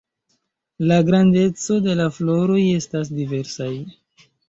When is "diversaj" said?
3.23-3.73